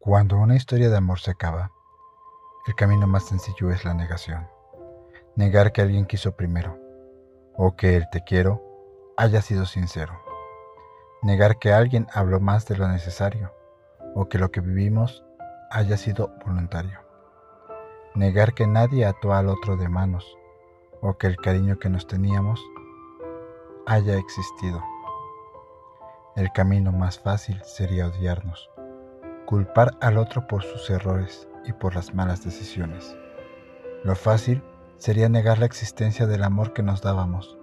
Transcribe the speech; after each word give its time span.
Cuando 0.00 0.38
una 0.38 0.54
historia 0.54 0.90
de 0.90 0.96
amor 0.96 1.18
se 1.18 1.32
acaba, 1.32 1.72
el 2.68 2.76
camino 2.76 3.08
más 3.08 3.24
sencillo 3.24 3.72
es 3.72 3.84
la 3.84 3.94
negación. 3.94 4.46
Negar 5.34 5.72
que 5.72 5.82
alguien 5.82 6.06
quiso 6.06 6.36
primero, 6.36 6.78
o 7.56 7.74
que 7.74 7.96
el 7.96 8.08
te 8.08 8.22
quiero 8.22 8.62
haya 9.16 9.42
sido 9.42 9.66
sincero. 9.66 10.22
Negar 11.22 11.58
que 11.58 11.72
alguien 11.72 12.06
habló 12.14 12.38
más 12.38 12.66
de 12.66 12.76
lo 12.76 12.86
necesario, 12.86 13.52
o 14.14 14.28
que 14.28 14.38
lo 14.38 14.52
que 14.52 14.60
vivimos 14.60 15.24
haya 15.68 15.96
sido 15.96 16.32
voluntario. 16.46 17.00
Negar 18.14 18.54
que 18.54 18.68
nadie 18.68 19.04
ató 19.04 19.34
al 19.34 19.48
otro 19.48 19.76
de 19.76 19.88
manos, 19.88 20.38
o 21.02 21.18
que 21.18 21.26
el 21.26 21.36
cariño 21.36 21.80
que 21.80 21.88
nos 21.88 22.06
teníamos 22.06 22.64
haya 23.84 24.16
existido. 24.16 24.80
El 26.36 26.52
camino 26.52 26.92
más 26.92 27.18
fácil 27.18 27.60
sería 27.64 28.06
odiarnos 28.06 28.70
culpar 29.48 29.96
al 30.02 30.18
otro 30.18 30.46
por 30.46 30.62
sus 30.62 30.90
errores 30.90 31.48
y 31.64 31.72
por 31.72 31.94
las 31.94 32.12
malas 32.12 32.44
decisiones. 32.44 33.16
Lo 34.04 34.14
fácil 34.14 34.62
sería 34.98 35.30
negar 35.30 35.58
la 35.58 35.64
existencia 35.64 36.26
del 36.26 36.44
amor 36.44 36.74
que 36.74 36.82
nos 36.82 37.00
dábamos. 37.00 37.56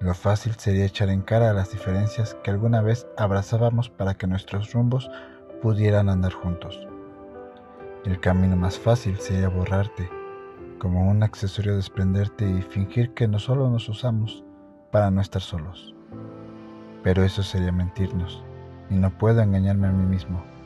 Lo 0.00 0.12
fácil 0.12 0.56
sería 0.56 0.86
echar 0.86 1.08
en 1.10 1.22
cara 1.22 1.52
las 1.52 1.70
diferencias 1.70 2.36
que 2.42 2.50
alguna 2.50 2.82
vez 2.82 3.06
abrazábamos 3.16 3.90
para 3.90 4.14
que 4.14 4.26
nuestros 4.26 4.72
rumbos 4.72 5.08
pudieran 5.62 6.08
andar 6.08 6.32
juntos. 6.32 6.88
El 8.04 8.18
camino 8.18 8.56
más 8.56 8.76
fácil 8.76 9.20
sería 9.20 9.48
borrarte, 9.48 10.10
como 10.80 11.08
un 11.08 11.22
accesorio 11.22 11.76
desprenderte 11.76 12.44
y 12.44 12.60
fingir 12.60 13.14
que 13.14 13.28
no 13.28 13.38
solo 13.38 13.70
nos 13.70 13.88
usamos 13.88 14.42
para 14.90 15.12
no 15.12 15.20
estar 15.20 15.42
solos. 15.42 15.94
Pero 17.04 17.22
eso 17.22 17.44
sería 17.44 17.70
mentirnos, 17.70 18.42
y 18.90 18.94
no 18.96 19.16
puedo 19.16 19.40
engañarme 19.42 19.86
a 19.86 19.92
mí 19.92 20.04
mismo. 20.04 20.57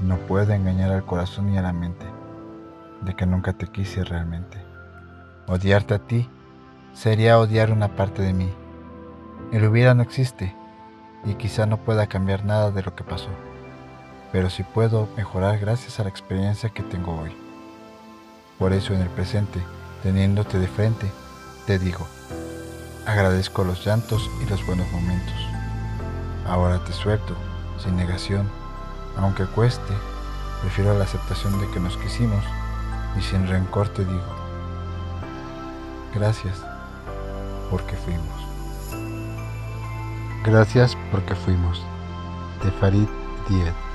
No 0.00 0.16
puedo 0.16 0.52
engañar 0.52 0.92
al 0.92 1.04
corazón 1.04 1.50
ni 1.50 1.58
a 1.58 1.62
la 1.62 1.72
mente 1.72 2.06
de 3.00 3.14
que 3.14 3.26
nunca 3.26 3.52
te 3.52 3.66
quise 3.66 4.04
realmente. 4.04 4.58
Odiarte 5.48 5.94
a 5.94 5.98
ti 5.98 6.28
sería 6.92 7.38
odiar 7.38 7.72
una 7.72 7.96
parte 7.96 8.22
de 8.22 8.32
mí. 8.32 8.48
El 9.52 9.66
hubiera 9.66 9.94
no 9.94 10.02
existe 10.02 10.54
y 11.24 11.34
quizá 11.34 11.66
no 11.66 11.78
pueda 11.78 12.06
cambiar 12.06 12.44
nada 12.44 12.70
de 12.70 12.82
lo 12.82 12.94
que 12.94 13.02
pasó, 13.02 13.30
pero 14.30 14.50
sí 14.50 14.62
puedo 14.62 15.08
mejorar 15.16 15.58
gracias 15.58 15.98
a 15.98 16.04
la 16.04 16.10
experiencia 16.10 16.70
que 16.70 16.84
tengo 16.84 17.18
hoy. 17.18 17.36
Por 18.58 18.72
eso 18.72 18.94
en 18.94 19.00
el 19.00 19.08
presente, 19.08 19.60
teniéndote 20.02 20.60
de 20.60 20.68
frente, 20.68 21.10
te 21.66 21.78
digo, 21.78 22.06
agradezco 23.04 23.64
los 23.64 23.84
llantos 23.84 24.30
y 24.44 24.48
los 24.48 24.64
buenos 24.64 24.90
momentos. 24.92 25.34
Ahora 26.46 26.84
te 26.84 26.92
suelto, 26.92 27.34
sin 27.78 27.96
negación 27.96 28.48
aunque 29.18 29.46
cueste, 29.46 29.94
prefiero 30.60 30.96
la 30.96 31.04
aceptación 31.04 31.58
de 31.60 31.70
que 31.70 31.80
nos 31.80 31.96
quisimos 31.96 32.44
y 33.18 33.22
sin 33.22 33.46
rencor 33.46 33.88
te 33.88 34.04
digo, 34.04 34.34
gracias 36.14 36.62
porque 37.70 37.96
fuimos. 37.96 38.48
Gracias 40.44 40.96
porque 41.10 41.34
fuimos. 41.34 41.82
De 42.62 42.70
Farid 42.72 43.08
Diet. 43.48 43.87